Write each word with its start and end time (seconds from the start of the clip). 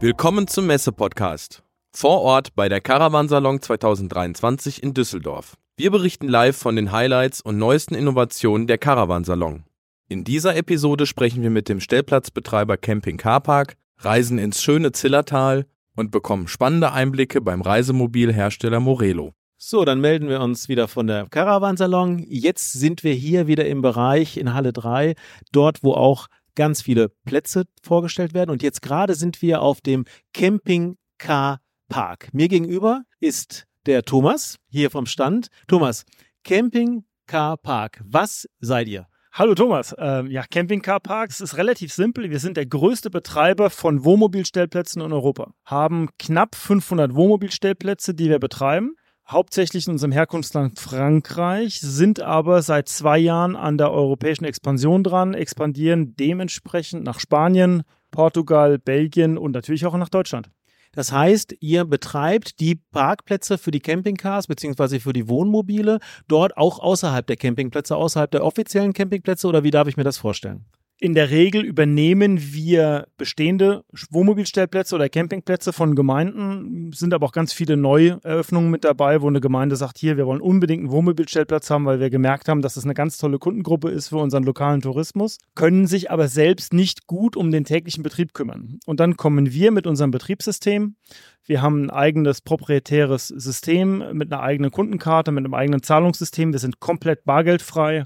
Willkommen 0.00 0.46
zum 0.46 0.68
Messe-Podcast. 0.68 1.64
Vor 1.90 2.20
Ort 2.20 2.54
bei 2.54 2.68
der 2.68 2.80
Caravansalon 2.80 3.60
2023 3.60 4.80
in 4.80 4.94
Düsseldorf. 4.94 5.56
Wir 5.76 5.90
berichten 5.90 6.28
live 6.28 6.56
von 6.56 6.76
den 6.76 6.92
Highlights 6.92 7.40
und 7.40 7.58
neuesten 7.58 7.96
Innovationen 7.96 8.68
der 8.68 8.78
Caravansalon. 8.78 9.64
In 10.08 10.22
dieser 10.22 10.54
Episode 10.54 11.04
sprechen 11.04 11.42
wir 11.42 11.50
mit 11.50 11.68
dem 11.68 11.80
Stellplatzbetreiber 11.80 12.76
Camping 12.76 13.16
Carpark, 13.16 13.74
reisen 13.98 14.38
ins 14.38 14.62
schöne 14.62 14.92
Zillertal 14.92 15.66
und 15.96 16.12
bekommen 16.12 16.46
spannende 16.46 16.92
Einblicke 16.92 17.40
beim 17.40 17.60
Reisemobilhersteller 17.60 18.78
Morelo. 18.78 19.32
So, 19.56 19.84
dann 19.84 20.00
melden 20.00 20.28
wir 20.28 20.40
uns 20.40 20.68
wieder 20.68 20.86
von 20.86 21.08
der 21.08 21.26
Caravansalon. 21.28 22.24
Jetzt 22.28 22.74
sind 22.74 23.02
wir 23.02 23.14
hier 23.14 23.48
wieder 23.48 23.66
im 23.66 23.82
Bereich 23.82 24.36
in 24.36 24.54
Halle 24.54 24.72
3, 24.72 25.16
dort 25.50 25.82
wo 25.82 25.94
auch 25.94 26.28
ganz 26.58 26.82
viele 26.82 27.08
Plätze 27.24 27.64
vorgestellt 27.82 28.34
werden. 28.34 28.50
Und 28.50 28.62
jetzt 28.62 28.82
gerade 28.82 29.14
sind 29.14 29.40
wir 29.40 29.62
auf 29.62 29.80
dem 29.80 30.04
Camping 30.34 30.98
Car 31.16 31.60
Park. 31.88 32.28
Mir 32.32 32.48
gegenüber 32.48 33.04
ist 33.20 33.66
der 33.86 34.02
Thomas 34.02 34.58
hier 34.68 34.90
vom 34.90 35.06
Stand. 35.06 35.46
Thomas, 35.68 36.04
Camping 36.44 37.04
Car 37.26 37.56
Park, 37.56 38.02
was 38.04 38.48
seid 38.58 38.88
ihr? 38.88 39.06
Hallo 39.32 39.54
Thomas. 39.54 39.94
Ähm, 39.98 40.26
ja, 40.26 40.42
Camping 40.50 40.82
Car 40.82 40.98
Parks 40.98 41.40
ist 41.40 41.56
relativ 41.56 41.92
simpel. 41.92 42.28
Wir 42.28 42.40
sind 42.40 42.56
der 42.56 42.66
größte 42.66 43.08
Betreiber 43.08 43.70
von 43.70 44.04
Wohnmobilstellplätzen 44.04 45.00
in 45.00 45.12
Europa. 45.12 45.52
Haben 45.64 46.08
knapp 46.18 46.56
500 46.56 47.14
Wohnmobilstellplätze, 47.14 48.14
die 48.14 48.30
wir 48.30 48.40
betreiben. 48.40 48.96
Hauptsächlich 49.30 49.86
in 49.86 49.92
unserem 49.92 50.12
Herkunftsland 50.12 50.78
Frankreich, 50.78 51.80
sind 51.82 52.18
aber 52.20 52.62
seit 52.62 52.88
zwei 52.88 53.18
Jahren 53.18 53.56
an 53.56 53.76
der 53.76 53.92
europäischen 53.92 54.46
Expansion 54.46 55.04
dran, 55.04 55.34
expandieren 55.34 56.16
dementsprechend 56.16 57.04
nach 57.04 57.20
Spanien, 57.20 57.82
Portugal, 58.10 58.78
Belgien 58.78 59.36
und 59.36 59.52
natürlich 59.52 59.84
auch 59.84 59.94
nach 59.98 60.08
Deutschland. 60.08 60.50
Das 60.92 61.12
heißt, 61.12 61.56
ihr 61.60 61.84
betreibt 61.84 62.58
die 62.58 62.76
Parkplätze 62.76 63.58
für 63.58 63.70
die 63.70 63.80
Campingcars 63.80 64.46
beziehungsweise 64.46 64.98
für 64.98 65.12
die 65.12 65.28
Wohnmobile 65.28 65.98
dort 66.26 66.56
auch 66.56 66.78
außerhalb 66.78 67.26
der 67.26 67.36
Campingplätze, 67.36 67.96
außerhalb 67.96 68.30
der 68.30 68.44
offiziellen 68.44 68.94
Campingplätze 68.94 69.46
oder 69.46 69.62
wie 69.62 69.70
darf 69.70 69.88
ich 69.88 69.98
mir 69.98 70.04
das 70.04 70.16
vorstellen? 70.16 70.64
In 71.00 71.14
der 71.14 71.30
Regel 71.30 71.64
übernehmen 71.64 72.40
wir 72.52 73.06
bestehende 73.16 73.84
Wohnmobilstellplätze 74.10 74.96
oder 74.96 75.08
Campingplätze 75.08 75.72
von 75.72 75.94
Gemeinden, 75.94 76.90
sind 76.92 77.14
aber 77.14 77.26
auch 77.26 77.32
ganz 77.32 77.52
viele 77.52 77.76
Neueröffnungen 77.76 78.68
mit 78.68 78.82
dabei, 78.82 79.22
wo 79.22 79.28
eine 79.28 79.40
Gemeinde 79.40 79.76
sagt, 79.76 79.96
hier, 79.96 80.16
wir 80.16 80.26
wollen 80.26 80.40
unbedingt 80.40 80.80
einen 80.80 80.90
Wohnmobilstellplatz 80.90 81.70
haben, 81.70 81.86
weil 81.86 82.00
wir 82.00 82.10
gemerkt 82.10 82.48
haben, 82.48 82.62
dass 82.62 82.76
es 82.76 82.82
eine 82.82 82.94
ganz 82.94 83.16
tolle 83.16 83.38
Kundengruppe 83.38 83.90
ist 83.90 84.08
für 84.08 84.16
unseren 84.16 84.42
lokalen 84.42 84.80
Tourismus, 84.80 85.38
können 85.54 85.86
sich 85.86 86.10
aber 86.10 86.26
selbst 86.26 86.72
nicht 86.72 87.06
gut 87.06 87.36
um 87.36 87.52
den 87.52 87.62
täglichen 87.62 88.02
Betrieb 88.02 88.34
kümmern. 88.34 88.80
Und 88.84 88.98
dann 88.98 89.16
kommen 89.16 89.52
wir 89.52 89.70
mit 89.70 89.86
unserem 89.86 90.10
Betriebssystem. 90.10 90.96
Wir 91.44 91.62
haben 91.62 91.84
ein 91.84 91.90
eigenes 91.90 92.40
proprietäres 92.40 93.28
System 93.28 94.02
mit 94.14 94.32
einer 94.32 94.42
eigenen 94.42 94.72
Kundenkarte, 94.72 95.30
mit 95.30 95.44
einem 95.44 95.54
eigenen 95.54 95.84
Zahlungssystem. 95.84 96.50
Wir 96.50 96.58
sind 96.58 96.80
komplett 96.80 97.24
bargeldfrei. 97.24 98.02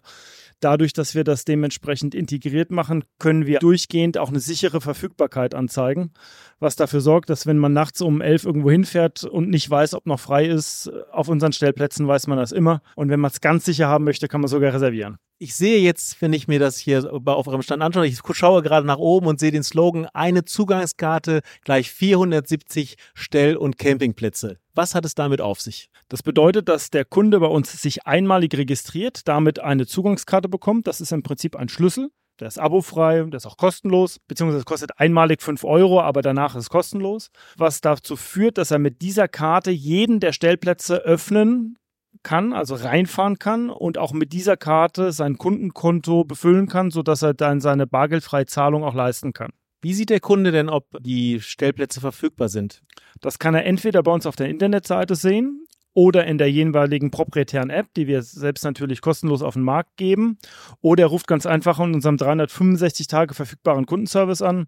Dadurch, 0.62 0.92
dass 0.92 1.16
wir 1.16 1.24
das 1.24 1.44
dementsprechend 1.44 2.14
integriert 2.14 2.70
machen, 2.70 3.04
können 3.18 3.46
wir 3.46 3.58
durchgehend 3.58 4.16
auch 4.16 4.28
eine 4.28 4.38
sichere 4.38 4.80
Verfügbarkeit 4.80 5.56
anzeigen, 5.56 6.12
was 6.60 6.76
dafür 6.76 7.00
sorgt, 7.00 7.30
dass 7.30 7.46
wenn 7.46 7.58
man 7.58 7.72
nachts 7.72 8.00
um 8.00 8.20
elf 8.20 8.44
irgendwo 8.44 8.70
hinfährt 8.70 9.24
und 9.24 9.50
nicht 9.50 9.68
weiß, 9.68 9.94
ob 9.94 10.06
noch 10.06 10.20
frei 10.20 10.46
ist, 10.46 10.88
auf 11.10 11.28
unseren 11.28 11.52
Stellplätzen 11.52 12.06
weiß 12.06 12.28
man 12.28 12.38
das 12.38 12.52
immer. 12.52 12.80
Und 12.94 13.08
wenn 13.08 13.18
man 13.18 13.32
es 13.32 13.40
ganz 13.40 13.64
sicher 13.64 13.88
haben 13.88 14.04
möchte, 14.04 14.28
kann 14.28 14.40
man 14.40 14.48
sogar 14.48 14.72
reservieren. 14.72 15.18
Ich 15.42 15.56
sehe 15.56 15.80
jetzt, 15.80 16.22
wenn 16.22 16.32
ich 16.32 16.46
mir 16.46 16.60
das 16.60 16.78
hier 16.78 17.12
auf 17.12 17.48
eurem 17.48 17.62
Stand 17.62 17.82
anschaue, 17.82 18.06
ich 18.06 18.20
schaue 18.30 18.62
gerade 18.62 18.86
nach 18.86 18.98
oben 18.98 19.26
und 19.26 19.40
sehe 19.40 19.50
den 19.50 19.64
Slogan, 19.64 20.06
eine 20.14 20.44
Zugangskarte 20.44 21.40
gleich 21.64 21.90
470 21.90 22.94
Stell- 23.12 23.56
und 23.56 23.76
Campingplätze. 23.76 24.58
Was 24.72 24.94
hat 24.94 25.04
es 25.04 25.16
damit 25.16 25.40
auf 25.40 25.60
sich? 25.60 25.88
Das 26.08 26.22
bedeutet, 26.22 26.68
dass 26.68 26.90
der 26.90 27.04
Kunde 27.04 27.40
bei 27.40 27.48
uns 27.48 27.72
sich 27.72 28.06
einmalig 28.06 28.56
registriert, 28.56 29.26
damit 29.26 29.58
eine 29.58 29.84
Zugangskarte 29.84 30.48
bekommt. 30.48 30.86
Das 30.86 31.00
ist 31.00 31.10
im 31.10 31.24
Prinzip 31.24 31.56
ein 31.56 31.68
Schlüssel. 31.68 32.10
Der 32.38 32.46
ist 32.46 32.60
abofrei, 32.60 33.24
der 33.24 33.38
ist 33.38 33.46
auch 33.46 33.56
kostenlos, 33.56 34.20
beziehungsweise 34.28 34.64
kostet 34.64 35.00
einmalig 35.00 35.42
5 35.42 35.64
Euro, 35.64 36.02
aber 36.02 36.22
danach 36.22 36.54
ist 36.54 36.62
es 36.62 36.70
kostenlos. 36.70 37.30
Was 37.56 37.80
dazu 37.80 38.14
führt, 38.14 38.58
dass 38.58 38.70
er 38.70 38.78
mit 38.78 39.02
dieser 39.02 39.26
Karte 39.26 39.72
jeden 39.72 40.20
der 40.20 40.32
Stellplätze 40.32 40.98
öffnen 40.98 41.78
kann, 42.22 42.52
also 42.52 42.74
reinfahren 42.74 43.38
kann 43.38 43.70
und 43.70 43.98
auch 43.98 44.12
mit 44.12 44.32
dieser 44.32 44.56
Karte 44.56 45.12
sein 45.12 45.38
Kundenkonto 45.38 46.24
befüllen 46.24 46.68
kann, 46.68 46.90
sodass 46.90 47.22
er 47.22 47.34
dann 47.34 47.60
seine 47.60 47.86
bargeldfreie 47.86 48.46
Zahlung 48.46 48.84
auch 48.84 48.94
leisten 48.94 49.32
kann. 49.32 49.52
Wie 49.80 49.94
sieht 49.94 50.10
der 50.10 50.20
Kunde 50.20 50.52
denn, 50.52 50.68
ob 50.68 50.86
die 51.00 51.40
Stellplätze 51.40 52.00
verfügbar 52.00 52.48
sind? 52.48 52.82
Das 53.20 53.38
kann 53.38 53.54
er 53.54 53.64
entweder 53.64 54.02
bei 54.02 54.12
uns 54.12 54.26
auf 54.26 54.36
der 54.36 54.48
Internetseite 54.48 55.16
sehen 55.16 55.61
oder 55.94 56.26
in 56.26 56.38
der 56.38 56.50
jeweiligen 56.50 57.10
proprietären 57.10 57.70
App, 57.70 57.86
die 57.96 58.06
wir 58.06 58.22
selbst 58.22 58.64
natürlich 58.64 59.00
kostenlos 59.00 59.42
auf 59.42 59.54
den 59.54 59.62
Markt 59.62 59.96
geben. 59.96 60.38
Oder 60.80 61.04
er 61.04 61.06
ruft 61.08 61.26
ganz 61.26 61.46
einfach 61.46 61.78
in 61.80 61.94
unserem 61.94 62.16
365 62.16 63.06
Tage 63.06 63.34
verfügbaren 63.34 63.86
Kundenservice 63.86 64.42
an. 64.42 64.66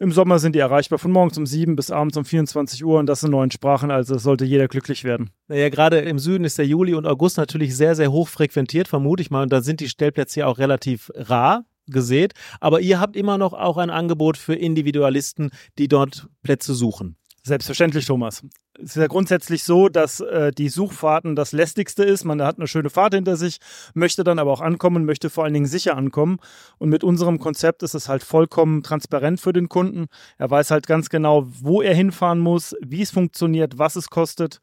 Im 0.00 0.12
Sommer 0.12 0.38
sind 0.38 0.54
die 0.54 0.60
erreichbar 0.60 0.98
von 0.98 1.12
morgens 1.12 1.38
um 1.38 1.46
7 1.46 1.76
bis 1.76 1.90
abends 1.90 2.16
um 2.16 2.24
24 2.24 2.84
Uhr 2.84 2.98
und 2.98 3.06
das 3.06 3.22
in 3.22 3.30
neuen 3.30 3.50
Sprachen, 3.50 3.90
also 3.90 4.18
sollte 4.18 4.44
jeder 4.44 4.68
glücklich 4.68 5.04
werden. 5.04 5.30
Naja, 5.48 5.68
gerade 5.68 5.98
im 5.98 6.18
Süden 6.18 6.44
ist 6.44 6.58
der 6.58 6.66
Juli 6.66 6.94
und 6.94 7.06
August 7.06 7.36
natürlich 7.36 7.76
sehr, 7.76 7.94
sehr 7.94 8.12
hoch 8.12 8.28
frequentiert, 8.28 8.88
vermute 8.88 9.22
ich 9.22 9.30
mal. 9.30 9.42
Und 9.42 9.52
da 9.52 9.60
sind 9.60 9.80
die 9.80 9.88
Stellplätze 9.88 10.40
ja 10.40 10.46
auch 10.46 10.58
relativ 10.58 11.10
rar 11.14 11.64
gesät. 11.86 12.34
Aber 12.60 12.80
ihr 12.80 13.00
habt 13.00 13.16
immer 13.16 13.38
noch 13.38 13.52
auch 13.52 13.76
ein 13.76 13.90
Angebot 13.90 14.36
für 14.36 14.54
Individualisten, 14.54 15.50
die 15.78 15.88
dort 15.88 16.28
Plätze 16.42 16.74
suchen. 16.74 17.17
Selbstverständlich, 17.48 18.04
Thomas. 18.04 18.44
Es 18.78 18.90
ist 18.90 18.96
ja 18.96 19.06
grundsätzlich 19.06 19.64
so, 19.64 19.88
dass 19.88 20.20
äh, 20.20 20.52
die 20.52 20.68
Suchfahrten 20.68 21.34
das 21.34 21.52
lästigste 21.52 22.04
ist. 22.04 22.24
Man 22.24 22.42
hat 22.42 22.58
eine 22.58 22.66
schöne 22.66 22.90
Fahrt 22.90 23.14
hinter 23.14 23.38
sich, 23.38 23.56
möchte 23.94 24.22
dann 24.22 24.38
aber 24.38 24.52
auch 24.52 24.60
ankommen, 24.60 25.06
möchte 25.06 25.30
vor 25.30 25.44
allen 25.44 25.54
Dingen 25.54 25.64
sicher 25.64 25.96
ankommen. 25.96 26.40
Und 26.76 26.90
mit 26.90 27.04
unserem 27.04 27.38
Konzept 27.38 27.82
ist 27.82 27.94
es 27.94 28.06
halt 28.06 28.22
vollkommen 28.22 28.82
transparent 28.82 29.40
für 29.40 29.54
den 29.54 29.70
Kunden. 29.70 30.08
Er 30.36 30.50
weiß 30.50 30.70
halt 30.70 30.86
ganz 30.86 31.08
genau, 31.08 31.46
wo 31.48 31.80
er 31.80 31.94
hinfahren 31.94 32.38
muss, 32.38 32.76
wie 32.84 33.00
es 33.00 33.12
funktioniert, 33.12 33.78
was 33.78 33.96
es 33.96 34.10
kostet. 34.10 34.60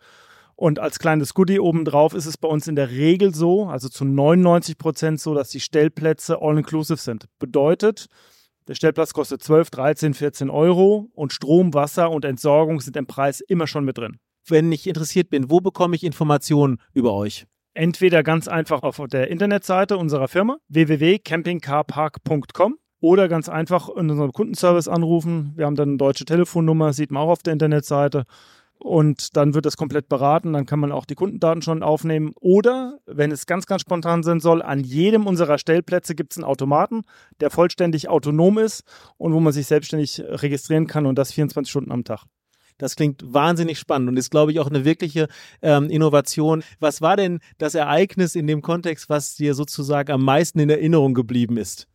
Und 0.56 0.78
als 0.78 1.00
kleines 1.00 1.34
Goodie 1.34 1.60
obendrauf 1.60 2.14
ist 2.14 2.28
es 2.28 2.38
bei 2.38 2.48
uns 2.48 2.68
in 2.68 2.76
der 2.76 2.92
Regel 2.92 3.34
so, 3.34 3.66
also 3.66 3.90
zu 3.90 4.06
99 4.06 4.78
Prozent 4.78 5.20
so, 5.20 5.34
dass 5.34 5.50
die 5.50 5.60
Stellplätze 5.60 6.40
all-inclusive 6.40 7.02
sind. 7.02 7.26
Bedeutet, 7.40 8.10
der 8.68 8.76
Stellplatz 8.76 9.14
kostet 9.14 9.44
12, 9.44 9.70
13, 9.70 10.14
14 10.14 10.50
Euro 10.50 11.10
und 11.14 11.34
Strom, 11.34 11.74
Wasser 11.74 12.12
und 12.12 12.26
Entsorgung 12.26 12.82
sind 12.82 12.98
im 12.98 13.06
Preis 13.06 13.42
immer 13.42 13.68
schon 13.68 13.86
mit 13.86 13.98
drin. 13.98 14.18
Wenn 14.48 14.72
ich 14.72 14.88
interessiert 14.88 15.30
bin, 15.30 15.50
wo 15.50 15.60
bekomme 15.60 15.96
ich 15.96 16.04
Informationen 16.04 16.80
über 16.94 17.14
euch? 17.14 17.46
Entweder 17.74 18.24
ganz 18.24 18.48
einfach 18.48 18.84
auf 18.84 19.02
der 19.08 19.30
Internetseite 19.30 19.98
unserer 19.98 20.28
Firma 20.28 20.58
www.campingcarpark.com 20.70 22.78
oder 23.02 23.28
ganz 23.28 23.50
einfach 23.50 23.90
in 23.90 24.10
unserem 24.10 24.32
Kundenservice 24.32 24.88
anrufen. 24.88 25.54
Wir 25.56 25.66
haben 25.66 25.76
dann 25.76 25.90
eine 25.90 25.98
deutsche 25.98 26.26
Telefonnummer, 26.26 26.94
sieht 26.94 27.12
man 27.12 27.24
auch 27.24 27.30
auf 27.30 27.44
der 27.44 27.54
Internetseite 27.54 28.24
und 28.86 29.36
dann 29.36 29.56
wird 29.56 29.66
das 29.66 29.78
komplett 29.78 30.10
beraten. 30.10 30.54
Dann 30.54 30.68
kann 30.68 30.80
man 30.80 30.92
auch 30.92 31.06
die 31.06 31.16
Kundendaten 31.16 31.64
schon 31.64 31.82
aufnehmen. 31.82 32.34
Oder, 32.40 33.00
wenn 33.08 33.32
es 33.32 33.48
ganz, 33.48 33.66
ganz 33.66 33.82
spontan 33.82 34.22
sein 34.22 34.40
soll, 34.40 34.62
an 34.62 34.82
jedem 34.82 35.26
unserer 35.26 35.58
Stellplätze 35.58 36.14
gibt 36.14 36.34
es 36.34 36.38
einen 36.38 36.46
Automaten, 36.46 37.02
der 37.40 37.50
vollständig 37.50 38.10
autonom 38.10 38.60
ist 38.60 38.84
und 39.18 39.34
wo 39.34 39.40
man 39.40 39.54
sich 39.54 39.66
selbstständig 39.66 40.22
registrieren 40.24 40.86
kann 40.86 41.08
und 41.08 41.18
das 41.18 41.32
24 41.32 41.70
Stunden 41.70 41.92
am 41.92 42.04
Tag. 42.04 42.26
Das 42.78 42.96
klingt 42.96 43.24
wahnsinnig 43.26 43.80
spannend 43.80 44.10
und 44.10 44.18
ist, 44.18 44.30
glaube 44.30 44.52
ich, 44.52 44.60
auch 44.60 44.68
eine 44.68 44.86
wirkliche 44.86 45.30
ähm, 45.64 45.90
Innovation. 45.90 46.64
Was 46.80 47.02
war 47.02 47.18
denn 47.18 47.40
das 47.58 47.74
Ereignis 47.74 48.36
in 48.36 48.46
dem 48.46 48.62
Kontext, 48.62 49.10
was 49.10 49.36
dir 49.36 49.56
sozusagen 49.56 50.12
am 50.12 50.24
meisten 50.24 50.60
in 50.60 50.70
Erinnerung 50.70 51.16
geblieben 51.16 51.58
ist? 51.58 51.88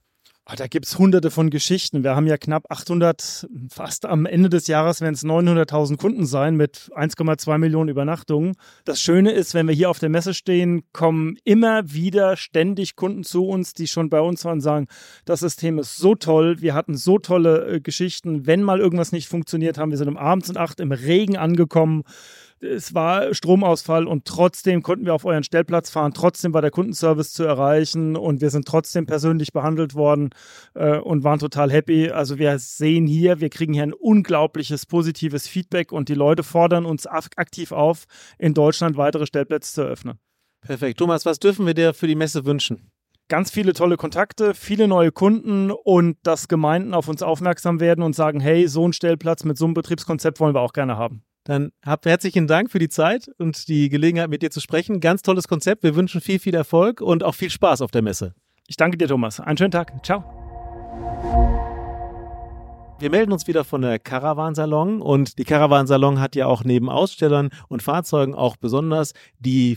Oh, 0.51 0.57
da 0.57 0.67
gibt's 0.67 0.99
hunderte 0.99 1.31
von 1.31 1.49
Geschichten. 1.49 2.03
Wir 2.03 2.17
haben 2.17 2.27
ja 2.27 2.37
knapp 2.37 2.65
800, 2.71 3.47
fast 3.71 4.05
am 4.05 4.27
Ende 4.27 4.49
des 4.49 4.67
Jahres 4.67 5.01
werden 5.01 5.15
es 5.15 5.23
900.000 5.23 5.97
Kunden 5.97 6.27
sein 6.27 6.57
mit 6.57 6.91
1,2 6.97 7.59
Millionen 7.59 7.89
Übernachtungen. 7.89 8.57
Das 8.85 9.01
Schöne 9.01 9.31
ist, 9.31 9.55
wenn 9.55 9.69
wir 9.69 9.75
hier 9.75 9.91
auf 9.91 10.01
der 10.01 10.09
Messe 10.09 10.35
stehen, 10.35 10.83
kommen 10.93 11.37
immer 11.45 11.93
wieder 11.93 12.37
ständig 12.37 12.97
Kunden 12.97 13.23
zu 13.23 13.47
uns, 13.47 13.75
die 13.75 13.87
schon 13.87 14.11
bei 14.11 14.21
uns 14.21 14.45
waren 14.45 14.55
und 14.55 14.61
sagen, 14.61 14.89
das 15.25 15.41
System 15.41 15.79
ist 15.79 15.99
so 15.99 16.17
toll, 16.17 16.61
wir 16.61 16.75
hatten 16.75 16.97
so 16.97 17.19
tolle 17.19 17.67
äh, 17.77 17.81
Geschichten. 17.81 18.47
Wenn 18.47 18.63
mal 18.65 18.81
irgendwas 18.81 19.13
nicht 19.13 19.29
funktioniert, 19.29 19.79
haben 19.79 19.93
wir 19.93 19.99
sind 19.99 20.09
um 20.09 20.17
abends 20.17 20.51
um 20.51 20.57
acht 20.57 20.81
im 20.81 20.91
Regen 20.91 21.37
angekommen 21.37 22.03
es 22.61 22.95
war 22.95 23.33
Stromausfall 23.35 24.07
und 24.07 24.25
trotzdem 24.25 24.83
konnten 24.83 25.07
wir 25.07 25.15
auf 25.15 25.25
euren 25.25 25.45
Stellplatz 25.45 25.91
fahren. 25.91 26.13
Trotzdem 26.15 26.53
war 26.55 26.63
der 26.63 26.71
Kundenservice 26.71 27.33
zu 27.33 27.45
erreichen 27.45 28.17
und 28.17 28.41
wir 28.41 28.51
sind 28.51 28.67
trotzdem 28.67 29.07
persönlich 29.07 29.53
behandelt 29.53 29.95
worden 29.95 30.31
äh, 30.75 30.99
und 30.99 31.25
waren 31.25 31.39
total 31.39 31.71
happy. 31.71 32.11
Also 32.11 32.39
wir 32.39 32.59
sehen 32.59 33.07
hier, 33.07 33.41
wir 33.41 33.51
kriegen 33.51 33.73
hier 33.73 33.83
ein 33.83 33.95
unglaubliches 33.95 34.87
positives 34.87 35.49
Feedback 35.49 35.93
und 35.93 36.09
die 36.09 36.15
Leute 36.15 36.43
fordern 36.43 36.85
uns 36.85 37.07
aktiv 37.07 37.73
auf, 37.73 38.05
in 38.39 38.55
Deutschland 38.55 38.97
weitere 38.97 39.27
Stellplätze 39.27 39.73
zu 39.73 39.83
eröffnen. 39.83 40.19
Perfekt. 40.61 40.99
Thomas, 40.99 41.25
was 41.25 41.39
dürfen 41.39 41.67
wir 41.67 41.75
dir 41.75 41.95
für 41.95 42.07
die 42.07 42.15
Messe 42.15 42.45
wünschen? 42.45 42.91
ganz 43.29 43.53
viele 43.53 43.75
tolle 43.75 43.97
Kontakte, 43.97 44.55
viele 44.55 44.89
neue 44.89 45.13
Kunden 45.13 45.71
und 45.71 46.19
dass 46.25 46.49
Gemeinden 46.49 46.95
auf 46.95 47.07
uns 47.07 47.23
aufmerksam 47.23 47.79
werden 47.79 48.03
und 48.03 48.15
sagen, 48.15 48.41
hey, 48.41 48.67
so 48.67 48.87
ein 48.87 48.93
Stellplatz 48.93 49.45
mit 49.45 49.57
so 49.57 49.67
einem 49.67 49.75
Betriebskonzept 49.75 50.41
wollen 50.41 50.53
wir 50.53 50.61
auch 50.61 50.73
gerne 50.73 50.97
haben. 50.97 51.23
Dann 51.45 51.73
habt 51.85 52.07
herzlichen 52.07 52.47
Dank 52.47 52.71
für 52.71 52.79
die 52.79 52.89
Zeit 52.89 53.31
und 53.39 53.69
die 53.69 53.89
Gelegenheit, 53.89 54.29
mit 54.29 54.43
dir 54.43 54.51
zu 54.51 54.61
sprechen. 54.61 55.01
Ganz 55.01 55.23
tolles 55.23 55.49
Konzept. 55.49 55.83
Wir 55.83 55.95
wünschen 55.95 56.21
viel, 56.21 56.39
viel 56.39 56.55
Erfolg 56.55 57.01
und 57.01 57.25
auch 57.25 57.35
viel 57.35 57.51
Spaß 57.51 57.81
auf 57.81 57.91
der 57.91 58.03
Messe. 58.03 58.35
Ich 58.67 58.77
danke 58.77 58.99
dir, 58.99 59.09
Thomas. 59.09 59.41
Einen 59.41 59.57
schönen 59.57 59.73
Tag. 59.73 60.05
Ciao. 60.05 60.23
Wir 63.01 63.11
melden 63.11 63.33
uns 63.33 63.47
wieder 63.47 63.65
von 63.65 63.81
der 63.81 63.99
Caravansalon 63.99 65.01
und 65.01 65.39
die 65.39 65.45
Caravansalon 65.45 66.21
hat 66.21 66.37
ja 66.37 66.45
auch 66.45 66.65
neben 66.65 66.91
Ausstellern 66.91 67.49
und 67.69 67.83
Fahrzeugen 67.83 68.35
auch 68.35 68.57
besonders 68.57 69.15
die 69.39 69.75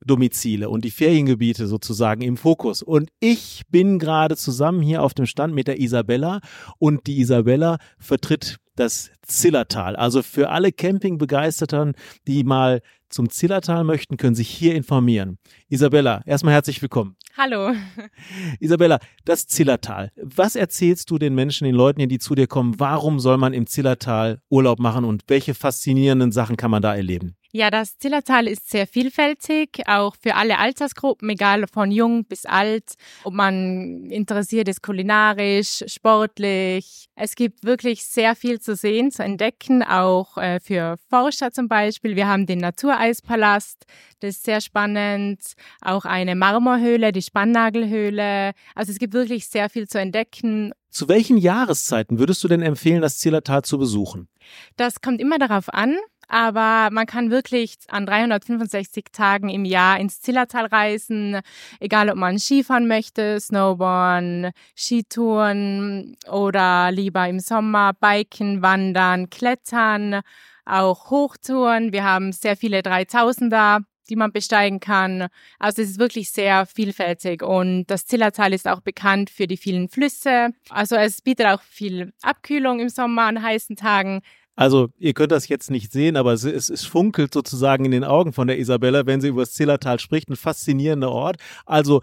Feriendomizile 0.00 0.68
und 0.68 0.84
die 0.84 0.90
Feriengebiete 0.90 1.66
sozusagen 1.66 2.22
im 2.22 2.36
Fokus. 2.36 2.82
Und 2.82 3.10
ich 3.20 3.62
bin 3.70 3.98
gerade 3.98 4.36
zusammen 4.36 4.82
hier 4.82 5.02
auf 5.02 5.14
dem 5.14 5.26
Stand 5.26 5.54
mit 5.54 5.68
der 5.68 5.80
Isabella 5.80 6.40
und 6.78 7.06
die 7.06 7.20
Isabella 7.20 7.78
vertritt 7.98 8.58
das 8.76 9.10
Zillertal. 9.22 9.96
Also 9.96 10.22
für 10.22 10.50
alle 10.50 10.72
Campingbegeisterten, 10.72 11.94
die 12.26 12.44
mal 12.44 12.80
zum 13.10 13.28
Zillertal 13.28 13.84
möchten, 13.84 14.16
können 14.16 14.34
sich 14.34 14.48
hier 14.48 14.74
informieren. 14.74 15.38
Isabella, 15.68 16.22
erstmal 16.24 16.54
herzlich 16.54 16.80
willkommen. 16.80 17.16
Hallo. 17.36 17.74
Isabella, 18.60 18.98
das 19.24 19.46
Zillertal. 19.46 20.12
Was 20.16 20.56
erzählst 20.56 21.10
du 21.10 21.18
den 21.18 21.34
Menschen, 21.34 21.64
den 21.64 21.74
Leuten, 21.74 22.08
die 22.08 22.18
zu 22.18 22.34
dir 22.34 22.46
kommen? 22.46 22.78
Warum 22.78 23.20
soll 23.20 23.36
man 23.36 23.52
im 23.52 23.66
Zillertal 23.66 24.40
Urlaub 24.48 24.78
machen 24.78 25.04
und 25.04 25.24
welche 25.26 25.54
faszinierenden 25.54 26.32
Sachen 26.32 26.56
kann 26.56 26.70
man 26.70 26.82
da 26.82 26.94
erleben? 26.94 27.36
Ja, 27.52 27.70
das 27.70 27.98
Zillertal 27.98 28.46
ist 28.46 28.70
sehr 28.70 28.86
vielfältig, 28.86 29.82
auch 29.86 30.14
für 30.14 30.36
alle 30.36 30.58
Altersgruppen, 30.58 31.28
egal 31.30 31.66
von 31.66 31.90
jung 31.90 32.24
bis 32.24 32.46
alt, 32.46 32.94
ob 33.24 33.34
man 33.34 34.06
interessiert 34.08 34.68
ist 34.68 34.82
kulinarisch, 34.82 35.82
sportlich. 35.86 37.08
Es 37.16 37.34
gibt 37.34 37.64
wirklich 37.64 38.04
sehr 38.06 38.36
viel 38.36 38.60
zu 38.60 38.76
sehen, 38.76 39.10
zu 39.10 39.24
entdecken, 39.24 39.82
auch 39.82 40.36
äh, 40.36 40.60
für 40.60 40.96
Forscher 41.08 41.50
zum 41.50 41.66
Beispiel. 41.66 42.14
Wir 42.14 42.28
haben 42.28 42.46
den 42.46 42.60
Natureispalast, 42.60 43.84
das 44.20 44.36
ist 44.36 44.44
sehr 44.44 44.60
spannend, 44.60 45.40
auch 45.80 46.04
eine 46.04 46.36
Marmorhöhle, 46.36 47.10
die 47.10 47.22
Spannnagelhöhle. 47.22 48.52
Also 48.76 48.92
es 48.92 49.00
gibt 49.00 49.12
wirklich 49.12 49.48
sehr 49.48 49.68
viel 49.68 49.88
zu 49.88 49.98
entdecken. 49.98 50.72
Zu 50.90 51.08
welchen 51.08 51.36
Jahreszeiten 51.36 52.20
würdest 52.20 52.44
du 52.44 52.48
denn 52.48 52.62
empfehlen, 52.62 53.02
das 53.02 53.18
Zillertal 53.18 53.62
zu 53.62 53.78
besuchen? 53.78 54.28
Das 54.76 55.00
kommt 55.00 55.20
immer 55.20 55.38
darauf 55.38 55.72
an 55.72 55.96
aber 56.30 56.90
man 56.92 57.06
kann 57.06 57.30
wirklich 57.30 57.76
an 57.88 58.06
365 58.06 59.06
Tagen 59.12 59.48
im 59.48 59.64
Jahr 59.64 59.98
ins 59.98 60.20
Zillertal 60.20 60.66
reisen, 60.66 61.40
egal 61.80 62.08
ob 62.08 62.16
man 62.16 62.38
Skifahren 62.38 62.86
möchte, 62.86 63.40
Snowboarden, 63.40 64.52
Skitouren 64.76 66.16
oder 66.30 66.92
lieber 66.92 67.28
im 67.28 67.40
Sommer 67.40 67.92
Biken, 67.94 68.62
Wandern, 68.62 69.28
Klettern, 69.28 70.20
auch 70.64 71.10
Hochtouren. 71.10 71.92
Wir 71.92 72.04
haben 72.04 72.32
sehr 72.32 72.56
viele 72.56 72.80
3000er 72.80 73.80
die 74.10 74.16
man 74.16 74.32
besteigen 74.32 74.80
kann. 74.80 75.28
Also 75.58 75.82
es 75.82 75.90
ist 75.90 75.98
wirklich 75.98 76.30
sehr 76.32 76.66
vielfältig 76.66 77.42
und 77.42 77.86
das 77.86 78.06
Zillertal 78.06 78.52
ist 78.52 78.68
auch 78.68 78.80
bekannt 78.80 79.30
für 79.30 79.46
die 79.46 79.56
vielen 79.56 79.88
Flüsse. 79.88 80.50
Also 80.68 80.96
es 80.96 81.22
bietet 81.22 81.46
auch 81.46 81.62
viel 81.62 82.12
Abkühlung 82.22 82.80
im 82.80 82.88
Sommer 82.88 83.22
an 83.22 83.42
heißen 83.42 83.76
Tagen. 83.76 84.20
Also 84.60 84.90
ihr 84.98 85.14
könnt 85.14 85.32
das 85.32 85.48
jetzt 85.48 85.70
nicht 85.70 85.90
sehen, 85.90 86.18
aber 86.18 86.34
es, 86.34 86.44
es, 86.44 86.68
es 86.68 86.84
funkelt 86.84 87.32
sozusagen 87.32 87.86
in 87.86 87.92
den 87.92 88.04
Augen 88.04 88.34
von 88.34 88.46
der 88.46 88.58
Isabella, 88.58 89.06
wenn 89.06 89.22
sie 89.22 89.28
über 89.28 89.40
das 89.40 89.54
Zillertal 89.54 89.98
spricht. 89.98 90.28
Ein 90.28 90.36
faszinierender 90.36 91.10
Ort. 91.10 91.38
Also 91.64 92.02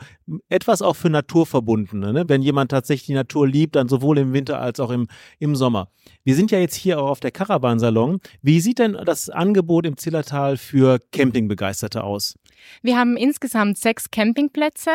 etwas 0.49 0.81
auch 0.81 0.95
für 0.95 1.11
Naturverbundene. 1.11 2.13
Ne? 2.13 2.23
Wenn 2.27 2.41
jemand 2.41 2.71
tatsächlich 2.71 3.05
die 3.05 3.13
Natur 3.13 3.47
liebt, 3.47 3.75
dann 3.75 3.87
sowohl 3.87 4.17
im 4.17 4.33
Winter 4.33 4.59
als 4.59 4.79
auch 4.79 4.89
im, 4.89 5.07
im 5.37 5.55
Sommer. 5.55 5.91
Wir 6.23 6.33
sind 6.33 6.49
ja 6.49 6.57
jetzt 6.57 6.73
hier 6.73 6.99
auch 6.99 7.11
auf 7.11 7.19
der 7.19 7.29
Caravansalon. 7.29 8.21
Wie 8.41 8.59
sieht 8.59 8.79
denn 8.79 8.97
das 9.05 9.29
Angebot 9.29 9.85
im 9.85 9.95
Zillertal 9.95 10.57
für 10.57 10.97
Campingbegeisterte 11.11 12.03
aus? 12.03 12.39
Wir 12.81 12.97
haben 12.97 13.17
insgesamt 13.17 13.77
sechs 13.77 14.09
Campingplätze. 14.09 14.93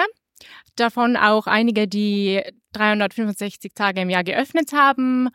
Davon 0.75 1.17
auch 1.17 1.47
einige, 1.47 1.87
die 1.87 2.43
365 2.73 3.73
Tage 3.73 4.01
im 4.01 4.11
Jahr 4.11 4.25
geöffnet 4.25 4.73
haben 4.73 5.29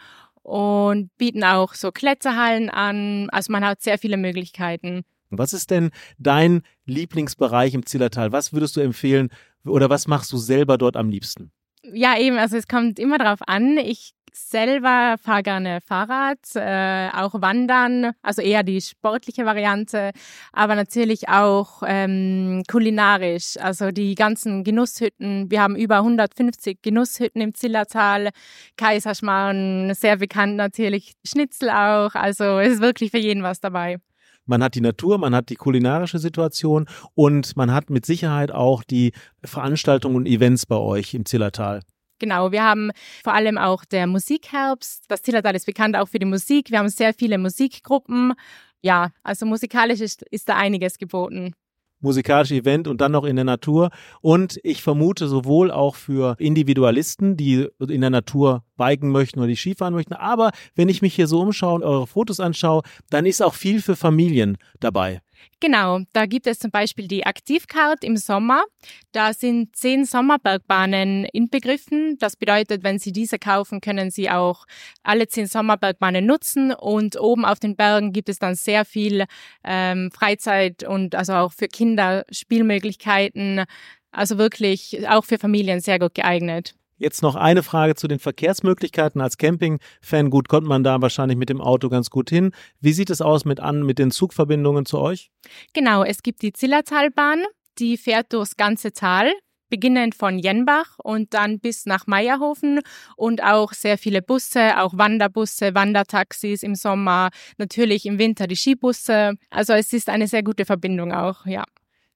und 0.47 1.09
bieten 1.17 1.44
auch 1.44 1.73
so 1.73 1.91
Kletterhallen 1.91 2.69
an. 2.69 3.29
Also 3.31 3.51
man 3.51 3.65
hat 3.65 3.81
sehr 3.81 3.97
viele 3.97 4.15
Möglichkeiten. 4.15 5.03
Was 5.29 5.51
ist 5.51 5.71
denn 5.71 5.89
dein 6.17 6.61
Lieblingsbereich 6.85 7.73
im 7.73 7.85
Zillertal? 7.85 8.31
Was 8.31 8.53
würdest 8.53 8.77
du 8.77 8.79
empfehlen 8.79 9.29
oder 9.65 9.89
was 9.89 10.07
machst 10.07 10.31
du 10.31 10.38
selber 10.38 10.77
dort 10.77 10.95
am 10.95 11.09
liebsten? 11.09 11.51
Ja, 11.83 12.17
eben, 12.17 12.38
also 12.38 12.55
es 12.55 12.69
kommt 12.69 12.97
immer 12.97 13.17
darauf 13.17 13.39
an. 13.45 13.77
Ich 13.77 14.13
selber 14.38 15.16
fahre 15.22 15.44
gerne 15.44 15.80
Fahrrad, 15.81 16.39
äh, 16.56 17.10
auch 17.13 17.42
Wandern, 17.42 18.12
also 18.22 18.42
eher 18.42 18.63
die 18.63 18.81
sportliche 18.81 19.45
Variante, 19.45 20.12
aber 20.54 20.75
natürlich 20.75 21.30
auch 21.30 21.84
ähm, 21.86 22.63
kulinarisch, 22.69 23.57
also 23.60 23.92
die 23.92 24.16
ganzen 24.16 24.63
Genusshütten. 24.63 25.50
Wir 25.51 25.62
haben 25.62 25.75
über 25.75 25.98
150 25.98 26.81
Genusshütten 26.81 27.42
im 27.42 27.54
Zillertal, 27.54 28.30
Kaiserschmarrn, 28.78 29.94
sehr 29.94 30.18
bekannt 30.18 30.56
natürlich, 30.56 31.13
Schnitzel 31.25 31.69
auch, 31.69 32.16
also 32.16 32.60
es 32.60 32.74
ist 32.74 32.81
wirklich 32.81 33.12
für 33.12 33.19
jeden 33.19 33.44
was 33.44 33.60
dabei. 33.60 33.98
Man 34.45 34.63
hat 34.63 34.75
die 34.75 34.81
Natur, 34.81 35.18
man 35.18 35.36
hat 35.36 35.50
die 35.50 35.56
kulinarische 35.56 36.19
Situation 36.19 36.88
und 37.16 37.57
man 37.57 37.74
hat 37.74 37.89
mit 37.89 38.06
Sicherheit 38.06 38.51
auch 38.51 38.84
die 38.84 39.12
Veranstaltungen 39.44 40.16
und 40.16 40.25
Events 40.25 40.66
bei 40.66 40.78
euch 40.78 41.13
im 41.13 41.25
Zillertal. 41.25 41.81
Genau, 42.19 42.51
wir 42.51 42.63
haben 42.63 42.91
vor 43.23 43.33
allem 43.33 43.57
auch 43.57 43.85
der 43.85 44.07
Musikherbst. 44.07 45.05
Das 45.07 45.21
Zillertal 45.21 45.55
ist 45.55 45.65
bekannt 45.65 45.95
auch 45.95 46.07
für 46.07 46.19
die 46.19 46.25
Musik. 46.25 46.71
Wir 46.71 46.79
haben 46.79 46.89
sehr 46.89 47.13
viele 47.13 47.37
Musikgruppen. 47.37 48.33
Ja, 48.81 49.11
also 49.23 49.45
musikalisch 49.45 50.01
ist, 50.01 50.23
ist 50.23 50.49
da 50.49 50.55
einiges 50.55 50.97
geboten 50.97 51.53
musikalische 51.99 52.55
Event 52.55 52.87
und 52.87 53.01
dann 53.01 53.11
noch 53.11 53.23
in 53.23 53.35
der 53.35 53.45
Natur. 53.45 53.89
Und 54.21 54.59
ich 54.63 54.83
vermute 54.83 55.27
sowohl 55.27 55.71
auch 55.71 55.95
für 55.95 56.35
Individualisten, 56.39 57.37
die 57.37 57.67
in 57.79 58.01
der 58.01 58.09
Natur 58.09 58.63
biken 58.77 59.09
möchten 59.09 59.39
oder 59.39 59.47
die 59.47 59.55
Skifahren 59.55 59.93
möchten. 59.93 60.13
Aber 60.13 60.51
wenn 60.75 60.89
ich 60.89 61.01
mich 61.01 61.15
hier 61.15 61.27
so 61.27 61.41
umschaue 61.41 61.75
und 61.75 61.83
eure 61.83 62.07
Fotos 62.07 62.39
anschaue, 62.39 62.83
dann 63.09 63.25
ist 63.25 63.41
auch 63.41 63.53
viel 63.53 63.81
für 63.81 63.95
Familien 63.95 64.57
dabei. 64.79 65.21
Genau, 65.60 66.01
da 66.13 66.25
gibt 66.25 66.48
es 66.48 66.60
zum 66.60 66.72
Beispiel 66.72 67.07
die 67.07 67.25
Aktivcard 67.25 68.04
im 68.04 68.16
Sommer. 68.16 68.63
Da 69.12 69.34
sind 69.34 69.75
zehn 69.75 70.06
Sommerbergbahnen 70.06 71.25
inbegriffen. 71.25 72.18
Das 72.19 72.36
bedeutet, 72.36 72.84
wenn 72.84 73.00
Sie 73.00 73.12
diese 73.12 73.39
kaufen, 73.39 73.81
können 73.81 74.12
Sie 74.12 74.30
auch 74.30 74.66
alle 75.04 75.27
zehn 75.27 75.48
Sommerbergbahnen 75.48 76.25
nutzen. 76.25 76.74
Und 76.74 77.20
oben 77.20 77.44
auf 77.44 77.60
den 77.60 77.75
Bergen 77.75 78.13
gibt 78.13 78.29
es 78.29 78.38
dann 78.39 78.56
sehr 78.56 78.86
viel 78.86 79.25
ähm, 79.63 80.12
Freizeit 80.12 80.84
und 80.84 81.15
also 81.15 81.34
auch 81.34 81.53
für 81.53 81.67
Kinder 81.67 82.24
Spielmöglichkeiten. 82.32 83.65
Also 84.12 84.38
wirklich 84.38 85.08
auch 85.10 85.25
für 85.25 85.38
Familien 85.39 85.79
sehr 85.79 86.00
gut 86.00 86.13
geeignet. 86.13 86.76
Jetzt 86.98 87.22
noch 87.22 87.36
eine 87.36 87.62
Frage 87.62 87.94
zu 87.96 88.08
den 88.08 88.20
Verkehrsmöglichkeiten. 88.20 89.22
Als 89.22 89.38
Camping-Fan 89.38 90.30
gut 90.32 90.50
kommt 90.50 90.68
man 90.68 90.84
da 90.84 91.00
wahrscheinlich 91.01 91.38
mit 91.38 91.50
dem 91.50 91.62
Auto 91.62 91.89
ganz 91.89 92.10
gut 92.10 92.30
hin. 92.30 92.51
Wie 92.82 92.94
sieht 92.94 93.12
es 93.12 93.22
aus 93.22 93.46
mit 93.46 93.60
an 93.60 93.84
mit 93.84 94.00
den 94.00 94.10
Zugverbindungen 94.10 94.86
zu 94.86 95.00
euch? 95.00 95.30
Genau, 95.74 96.04
es 96.04 96.24
gibt 96.24 96.42
die 96.42 96.54
Zillertalbahn, 96.54 97.44
die 97.77 97.98
fährt 97.98 98.34
durchs 98.34 98.58
ganze 98.58 98.94
Tal 98.94 99.32
beginnend 99.70 100.16
von 100.16 100.39
Jenbach 100.39 100.98
und 101.04 101.34
dann 101.34 101.60
bis 101.60 101.86
nach 101.86 102.08
Meierhofen 102.08 102.80
und 103.16 103.44
auch 103.44 103.74
sehr 103.74 103.98
viele 103.98 104.22
Busse, 104.22 104.82
auch 104.82 104.98
Wanderbusse, 104.98 105.75
Wandertaxis 105.75 106.63
im 106.63 106.75
Sommer, 106.75 107.30
natürlich 107.58 108.06
im 108.06 108.18
Winter 108.18 108.48
die 108.48 108.56
Skibusse. 108.56 109.34
Also 109.50 109.74
es 109.74 109.94
ist 109.94 110.10
eine 110.10 110.27
sehr 110.27 110.44
gute 110.44 110.66
Verbindung 110.66 111.12
auch, 111.12 111.46
ja. 111.46 111.63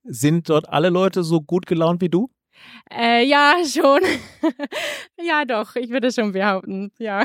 Sind 0.04 0.48
dort 0.48 0.68
alle 0.68 0.88
Leute 0.88 1.22
so 1.22 1.40
gut 1.40 1.66
gelaunt 1.66 2.00
wie 2.00 2.08
du? 2.08 2.30
Äh, 2.90 3.24
ja, 3.26 3.56
schon. 3.66 4.00
ja, 5.22 5.44
doch, 5.44 5.76
ich 5.76 5.90
würde 5.90 6.12
schon 6.12 6.32
behaupten, 6.32 6.92
ja. 6.98 7.24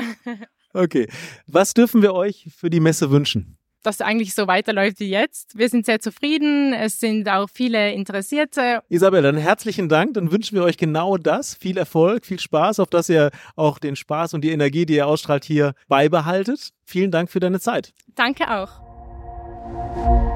Okay. 0.74 1.08
Was 1.46 1.74
dürfen 1.74 2.02
wir 2.02 2.14
euch 2.14 2.48
für 2.56 2.70
die 2.70 2.80
Messe 2.80 3.10
wünschen? 3.10 3.56
Dass 3.82 4.00
eigentlich 4.00 4.34
so 4.34 4.46
weiterläuft 4.46 5.00
wie 5.00 5.08
jetzt. 5.08 5.56
Wir 5.56 5.68
sind 5.68 5.86
sehr 5.86 6.00
zufrieden. 6.00 6.74
Es 6.74 7.00
sind 7.00 7.28
auch 7.28 7.48
viele 7.52 7.92
Interessierte. 7.92 8.82
Isabel, 8.88 9.22
dann 9.22 9.36
herzlichen 9.36 9.88
Dank. 9.88 10.14
Dann 10.14 10.30
wünschen 10.32 10.56
wir 10.56 10.64
euch 10.64 10.76
genau 10.76 11.16
das. 11.16 11.54
Viel 11.54 11.78
Erfolg, 11.78 12.26
viel 12.26 12.40
Spaß, 12.40 12.80
auf 12.80 12.90
dass 12.90 13.08
ihr 13.08 13.30
auch 13.56 13.78
den 13.78 13.96
Spaß 13.96 14.34
und 14.34 14.42
die 14.42 14.50
Energie, 14.50 14.84
die 14.84 14.96
ihr 14.96 15.06
ausstrahlt, 15.06 15.44
hier 15.44 15.74
beibehaltet. 15.86 16.70
Vielen 16.84 17.10
Dank 17.10 17.30
für 17.30 17.40
deine 17.40 17.60
Zeit. 17.60 17.92
Danke 18.14 18.50
auch. 18.50 20.27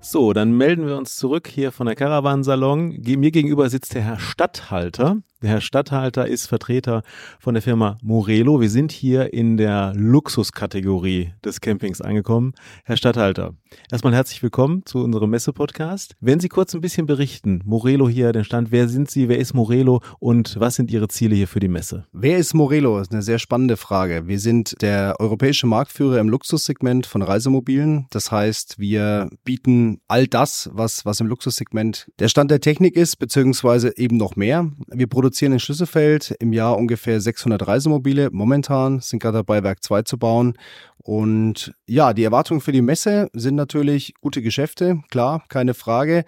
So, 0.00 0.32
dann 0.32 0.52
melden 0.52 0.86
wir 0.86 0.96
uns 0.96 1.16
zurück 1.16 1.48
hier 1.48 1.72
von 1.72 1.86
der 1.86 1.96
Caravansalon. 1.96 3.02
Mir 3.04 3.30
gegenüber 3.30 3.68
sitzt 3.68 3.94
der 3.94 4.02
Herr 4.02 4.18
Stadthalter 4.18 5.18
Der 5.40 5.50
Herr 5.50 5.60
Stadthalter 5.60 6.26
ist 6.26 6.48
Vertreter 6.48 7.04
von 7.38 7.54
der 7.54 7.62
Firma 7.62 7.96
Morelo. 8.02 8.60
Wir 8.60 8.70
sind 8.70 8.90
hier 8.90 9.32
in 9.32 9.56
der 9.56 9.92
Luxuskategorie 9.94 11.30
des 11.44 11.60
Campings 11.60 12.00
angekommen. 12.00 12.54
Herr 12.82 12.96
Stadthalter, 12.96 13.54
erstmal 13.88 14.16
herzlich 14.16 14.42
willkommen 14.42 14.84
zu 14.84 14.98
unserem 14.98 15.30
Messe-Podcast. 15.30 16.16
Wenn 16.20 16.40
Sie 16.40 16.48
kurz 16.48 16.74
ein 16.74 16.80
bisschen 16.80 17.06
berichten, 17.06 17.60
Morelo 17.64 18.08
hier, 18.08 18.32
den 18.32 18.42
Stand, 18.42 18.72
wer 18.72 18.88
sind 18.88 19.12
Sie, 19.12 19.28
wer 19.28 19.38
ist 19.38 19.54
Morelo 19.54 20.00
und 20.18 20.58
was 20.58 20.74
sind 20.74 20.90
Ihre 20.90 21.06
Ziele 21.06 21.36
hier 21.36 21.46
für 21.46 21.60
die 21.60 21.68
Messe? 21.68 22.04
Wer 22.12 22.38
ist 22.38 22.52
Morelo? 22.52 22.98
Das 22.98 23.06
ist 23.06 23.12
eine 23.12 23.22
sehr 23.22 23.38
spannende 23.38 23.76
Frage. 23.76 24.26
Wir 24.26 24.40
sind 24.40 24.82
der 24.82 25.20
europäische 25.20 25.68
Marktführer 25.68 26.18
im 26.18 26.28
Luxussegment 26.28 27.06
von 27.06 27.22
Reisemobilen. 27.22 28.08
Das 28.10 28.32
heißt, 28.32 28.80
wir 28.80 29.30
bieten 29.44 30.00
all 30.08 30.26
das, 30.26 30.68
was, 30.72 31.06
was 31.06 31.20
im 31.20 31.28
Luxussegment 31.28 32.10
der 32.18 32.26
Stand 32.26 32.50
der 32.50 32.60
Technik 32.60 32.96
ist, 32.96 33.20
beziehungsweise 33.20 33.96
eben 33.96 34.16
noch 34.16 34.34
mehr. 34.34 34.68
Wir 34.88 35.06
produzieren 35.06 35.27
in 35.30 35.60
Schlüsselfeld 35.60 36.34
im 36.40 36.52
Jahr 36.52 36.76
ungefähr 36.76 37.20
600 37.20 37.66
Reisemobile. 37.66 38.30
Momentan 38.32 39.00
sind 39.00 39.20
gerade 39.20 39.38
dabei, 39.38 39.62
Werk 39.62 39.82
2 39.82 40.02
zu 40.02 40.18
bauen. 40.18 40.54
Und 40.98 41.72
ja, 41.86 42.12
die 42.12 42.24
Erwartungen 42.24 42.60
für 42.60 42.72
die 42.72 42.82
Messe 42.82 43.28
sind 43.32 43.54
natürlich 43.54 44.14
gute 44.20 44.42
Geschäfte, 44.42 45.00
klar, 45.10 45.44
keine 45.48 45.74
Frage. 45.74 46.24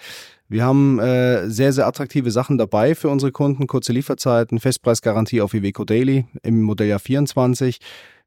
Wir 0.49 0.64
haben 0.64 0.99
äh, 0.99 1.49
sehr, 1.49 1.73
sehr 1.73 1.87
attraktive 1.87 2.30
Sachen 2.30 2.59
dabei 2.59 2.95
für 2.95 3.09
unsere 3.09 3.30
Kunden. 3.30 3.66
Kurze 3.66 3.92
Lieferzeiten, 3.92 4.59
Festpreisgarantie 4.59 5.40
auf 5.40 5.54
Iveco 5.54 5.85
Daily 5.85 6.26
im 6.42 6.62
Modelljahr 6.62 6.99
24. 6.99 7.78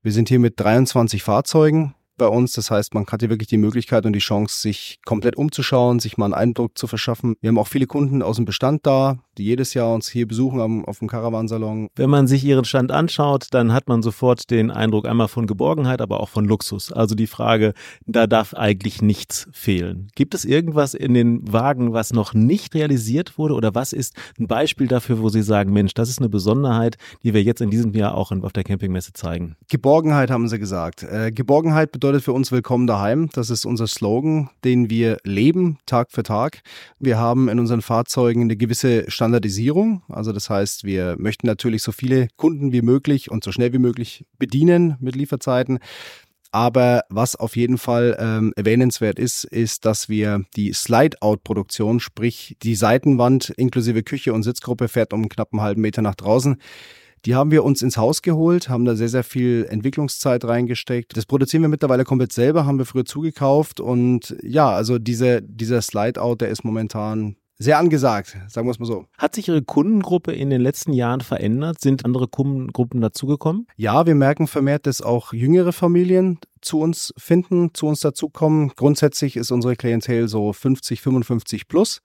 Wir 0.01 0.11
sind 0.11 0.29
hier 0.29 0.39
mit 0.39 0.59
23 0.59 1.21
Fahrzeugen 1.21 1.95
bei 2.17 2.27
uns. 2.27 2.53
Das 2.53 2.71
heißt, 2.71 2.93
man 2.93 3.05
hat 3.05 3.21
hier 3.21 3.29
wirklich 3.29 3.49
die 3.49 3.57
Möglichkeit 3.57 4.05
und 4.05 4.13
die 4.13 4.19
Chance, 4.19 4.61
sich 4.61 4.99
komplett 5.05 5.35
umzuschauen, 5.35 5.99
sich 5.99 6.17
mal 6.17 6.25
einen 6.25 6.33
Eindruck 6.33 6.77
zu 6.77 6.87
verschaffen. 6.87 7.35
Wir 7.41 7.49
haben 7.49 7.57
auch 7.57 7.67
viele 7.67 7.87
Kunden 7.87 8.21
aus 8.21 8.37
dem 8.37 8.45
Bestand 8.45 8.85
da, 8.85 9.19
die 9.37 9.43
jedes 9.43 9.73
Jahr 9.73 9.93
uns 9.93 10.07
hier 10.07 10.27
besuchen 10.27 10.61
am, 10.61 10.85
auf 10.85 10.99
dem 10.99 11.07
Caravansalon. 11.07 11.89
Wenn 11.95 12.09
man 12.09 12.27
sich 12.27 12.43
Ihren 12.43 12.65
Stand 12.65 12.91
anschaut, 12.91 13.47
dann 13.51 13.73
hat 13.73 13.87
man 13.87 14.01
sofort 14.03 14.49
den 14.51 14.71
Eindruck 14.71 15.07
einmal 15.07 15.27
von 15.27 15.47
Geborgenheit, 15.47 16.01
aber 16.01 16.19
auch 16.19 16.29
von 16.29 16.45
Luxus. 16.45 16.91
Also 16.91 17.15
die 17.15 17.27
Frage, 17.27 17.73
da 18.05 18.27
darf 18.27 18.53
eigentlich 18.53 19.01
nichts 19.01 19.47
fehlen. 19.51 20.09
Gibt 20.15 20.35
es 20.35 20.45
irgendwas 20.45 20.93
in 20.93 21.13
den 21.13 21.51
Wagen, 21.51 21.93
was 21.93 22.13
noch 22.13 22.33
nicht 22.33 22.75
realisiert 22.75 23.37
wurde 23.37 23.55
oder 23.55 23.75
was 23.75 23.93
ist 23.93 24.15
ein 24.39 24.47
Beispiel 24.47 24.87
dafür, 24.87 25.19
wo 25.19 25.29
Sie 25.29 25.41
sagen, 25.41 25.73
Mensch, 25.73 25.93
das 25.93 26.09
ist 26.09 26.19
eine 26.19 26.29
Besonderheit, 26.29 26.97
die 27.23 27.33
wir 27.33 27.41
jetzt 27.41 27.61
in 27.61 27.69
diesem 27.69 27.93
Jahr 27.93 28.15
auch 28.15 28.31
auf 28.31 28.53
der 28.53 28.63
Campingmesse 28.63 29.13
zeigen? 29.13 29.55
Geborgenheit 29.69 30.29
haben 30.29 30.47
Sie 30.47 30.59
gesagt. 30.59 31.03
Äh, 31.03 31.31
Geborgenheit 31.31 31.91
bedeutet 31.91 32.02
für 32.03 32.33
uns 32.33 32.51
Willkommen 32.51 32.85
daheim. 32.85 33.29
Das 33.31 33.49
ist 33.49 33.63
unser 33.63 33.87
Slogan, 33.87 34.49
den 34.65 34.89
wir 34.89 35.19
leben, 35.23 35.77
Tag 35.85 36.11
für 36.11 36.23
Tag. 36.23 36.61
Wir 36.99 37.17
haben 37.17 37.47
in 37.47 37.59
unseren 37.59 37.81
Fahrzeugen 37.81 38.41
eine 38.41 38.57
gewisse 38.57 39.09
Standardisierung. 39.09 40.03
Also 40.09 40.33
das 40.33 40.49
heißt, 40.49 40.83
wir 40.83 41.15
möchten 41.17 41.47
natürlich 41.47 41.81
so 41.81 41.93
viele 41.93 42.27
Kunden 42.35 42.73
wie 42.73 42.81
möglich 42.81 43.31
und 43.31 43.45
so 43.45 43.53
schnell 43.53 43.71
wie 43.71 43.77
möglich 43.77 44.25
bedienen 44.37 44.97
mit 44.99 45.15
Lieferzeiten. 45.15 45.79
Aber 46.51 47.03
was 47.07 47.37
auf 47.37 47.55
jeden 47.55 47.77
Fall 47.77 48.17
ähm, 48.19 48.51
erwähnenswert 48.57 49.17
ist, 49.17 49.45
ist, 49.45 49.85
dass 49.85 50.09
wir 50.09 50.43
die 50.57 50.73
Slide-Out-Produktion, 50.73 52.01
sprich 52.01 52.57
die 52.63 52.75
Seitenwand 52.75 53.49
inklusive 53.51 54.03
Küche 54.03 54.33
und 54.33 54.43
Sitzgruppe 54.43 54.89
fährt 54.89 55.13
um 55.13 55.29
knapp 55.29 55.53
einen 55.53 55.61
halben 55.61 55.81
Meter 55.81 56.01
nach 56.01 56.15
draußen. 56.15 56.57
Die 57.25 57.35
haben 57.35 57.51
wir 57.51 57.63
uns 57.63 57.81
ins 57.81 57.97
Haus 57.97 58.21
geholt, 58.21 58.67
haben 58.67 58.83
da 58.83 58.95
sehr, 58.95 59.07
sehr 59.07 59.23
viel 59.23 59.65
Entwicklungszeit 59.69 60.43
reingesteckt. 60.43 61.15
Das 61.15 61.25
produzieren 61.25 61.61
wir 61.61 61.69
mittlerweile 61.69 62.03
komplett 62.03 62.33
selber, 62.33 62.65
haben 62.65 62.77
wir 62.77 62.85
früher 62.85 63.05
zugekauft. 63.05 63.79
Und 63.79 64.35
ja, 64.43 64.69
also 64.69 64.99
diese, 64.99 65.41
dieser 65.41 65.81
Slide-Out, 65.81 66.41
der 66.41 66.49
ist 66.49 66.65
momentan 66.65 67.37
sehr 67.59 67.77
angesagt, 67.77 68.37
sagen 68.47 68.67
wir 68.67 68.71
es 68.71 68.79
mal 68.79 68.85
so. 68.85 69.05
Hat 69.17 69.35
sich 69.35 69.47
Ihre 69.47 69.61
Kundengruppe 69.61 70.33
in 70.33 70.49
den 70.49 70.59
letzten 70.59 70.91
Jahren 70.91 71.21
verändert? 71.21 71.79
Sind 71.79 72.03
andere 72.03 72.27
Kundengruppen 72.27 72.99
dazugekommen? 72.99 73.67
Ja, 73.77 74.05
wir 74.05 74.15
merken 74.15 74.47
vermehrt, 74.47 74.85
dass 74.85 75.01
auch 75.01 75.31
jüngere 75.31 75.71
Familien 75.71 76.39
zu 76.61 76.79
uns 76.79 77.13
finden, 77.17 77.73
zu 77.73 77.87
uns 77.87 78.01
dazukommen. 78.01 78.71
Grundsätzlich 78.75 79.37
ist 79.37 79.51
unsere 79.51 79.75
Klientel 79.75 80.27
so 80.27 80.51
50, 80.51 81.01
55 81.01 81.67
plus. 81.67 82.01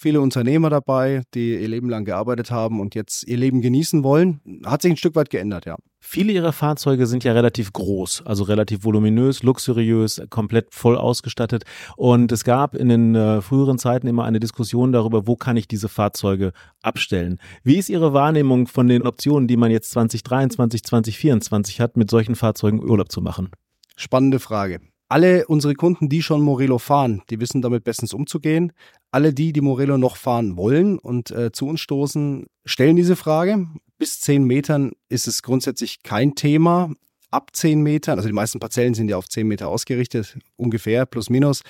Viele 0.00 0.20
Unternehmer 0.20 0.70
dabei, 0.70 1.22
die 1.34 1.60
ihr 1.60 1.66
Leben 1.66 1.90
lang 1.90 2.04
gearbeitet 2.04 2.52
haben 2.52 2.78
und 2.78 2.94
jetzt 2.94 3.26
ihr 3.26 3.36
Leben 3.36 3.60
genießen 3.60 4.04
wollen. 4.04 4.40
Hat 4.64 4.80
sich 4.80 4.92
ein 4.92 4.96
Stück 4.96 5.16
weit 5.16 5.28
geändert, 5.28 5.66
ja. 5.66 5.74
Viele 5.98 6.30
ihrer 6.30 6.52
Fahrzeuge 6.52 7.08
sind 7.08 7.24
ja 7.24 7.32
relativ 7.32 7.72
groß, 7.72 8.22
also 8.24 8.44
relativ 8.44 8.84
voluminös, 8.84 9.42
luxuriös, 9.42 10.22
komplett 10.30 10.72
voll 10.72 10.96
ausgestattet. 10.96 11.64
Und 11.96 12.30
es 12.30 12.44
gab 12.44 12.76
in 12.76 12.88
den 12.88 13.16
äh, 13.16 13.42
früheren 13.42 13.80
Zeiten 13.80 14.06
immer 14.06 14.22
eine 14.22 14.38
Diskussion 14.38 14.92
darüber, 14.92 15.26
wo 15.26 15.34
kann 15.34 15.56
ich 15.56 15.66
diese 15.66 15.88
Fahrzeuge 15.88 16.52
abstellen. 16.80 17.40
Wie 17.64 17.74
ist 17.74 17.88
Ihre 17.88 18.12
Wahrnehmung 18.12 18.68
von 18.68 18.86
den 18.86 19.02
Optionen, 19.02 19.48
die 19.48 19.56
man 19.56 19.72
jetzt 19.72 19.90
2023, 19.90 20.84
2024 20.84 21.80
hat, 21.80 21.96
mit 21.96 22.08
solchen 22.08 22.36
Fahrzeugen 22.36 22.88
Urlaub 22.88 23.10
zu 23.10 23.20
machen? 23.20 23.50
Spannende 23.96 24.38
Frage. 24.38 24.78
Alle 25.08 25.46
unsere 25.46 25.74
Kunden, 25.74 26.08
die 26.08 26.22
schon 26.22 26.42
Morelo 26.42 26.78
fahren, 26.78 27.22
die 27.30 27.40
wissen 27.40 27.62
damit 27.62 27.84
bestens 27.84 28.12
umzugehen. 28.12 28.72
Alle 29.10 29.32
die, 29.32 29.54
die 29.54 29.62
Morelo 29.62 29.96
noch 29.96 30.16
fahren 30.16 30.56
wollen 30.56 30.98
und 30.98 31.30
äh, 31.30 31.50
zu 31.50 31.66
uns 31.66 31.80
stoßen, 31.80 32.46
stellen 32.66 32.96
diese 32.96 33.16
Frage. 33.16 33.66
Bis 33.96 34.20
zehn 34.20 34.44
Metern 34.44 34.92
ist 35.08 35.26
es 35.26 35.42
grundsätzlich 35.42 36.02
kein 36.02 36.34
Thema. 36.34 36.92
Ab 37.30 37.50
zehn 37.54 37.82
Metern, 37.82 38.18
also 38.18 38.28
die 38.28 38.34
meisten 38.34 38.60
Parzellen 38.60 38.94
sind 38.94 39.08
ja 39.08 39.16
auf 39.16 39.28
zehn 39.28 39.48
Meter 39.48 39.68
ausgerichtet, 39.68 40.38
ungefähr, 40.56 41.06
plus 41.06 41.30
minus. 41.30 41.62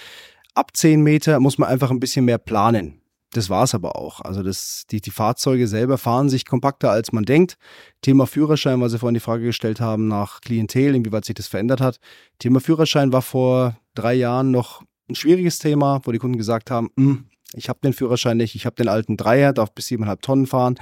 Ab 0.55 0.77
zehn 0.77 1.03
Meter 1.03 1.39
muss 1.39 1.59
man 1.59 1.69
einfach 1.69 1.91
ein 1.93 2.01
bisschen 2.01 2.25
mehr 2.25 2.39
planen. 2.39 3.01
Das 3.33 3.51
war's 3.51 3.75
aber 3.75 3.97
auch. 3.97 4.21
Also 4.23 4.43
das, 4.43 4.85
die, 4.91 5.01
die 5.01 5.11
Fahrzeuge 5.11 5.69
selber 5.69 5.99
fahren 5.99 6.31
sich 6.31 6.47
kompakter, 6.47 6.91
als 6.91 7.13
man 7.13 7.25
denkt. 7.25 7.57
Thema 8.01 8.27
Führerschein, 8.27 8.81
weil 8.81 8.89
Sie 8.89 8.99
vorhin 8.99 9.15
die 9.15 9.21
Frage 9.21 9.45
gestellt 9.45 9.81
haben 9.81 10.09
nach 10.09 10.41
Klientel, 10.41 10.95
inwieweit 10.95 11.27
sich 11.27 11.35
das 11.35 11.47
verändert 11.47 11.81
hat. 11.81 11.99
Thema 12.39 12.61
Führerschein 12.61 13.13
war 13.13 13.23
vor 13.23 13.77
drei 13.95 14.15
Jahren 14.15 14.51
noch 14.51 14.83
ein 15.11 15.15
schwieriges 15.15 15.59
Thema, 15.59 16.01
wo 16.05 16.13
die 16.13 16.19
Kunden 16.19 16.39
gesagt 16.39 16.71
haben, 16.71 16.91
hm, 16.97 17.27
ich 17.55 17.69
habe 17.69 17.79
den 17.83 17.93
Führerschein 17.93 18.37
nicht, 18.37 18.55
ich 18.55 18.67
habe 18.67 18.77
den 18.77 18.89
alten 18.89 19.17
Dreier, 19.17 19.53
darf 19.53 19.73
bis 19.73 19.87
siebeneinhalb 19.87 20.21
Tonnen 20.23 20.47
fahren. 20.47 20.77